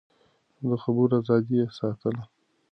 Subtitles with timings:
[0.67, 2.23] د خبرو ازادي يې ساتله.